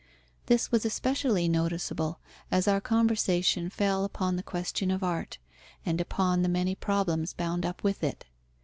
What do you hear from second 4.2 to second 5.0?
the question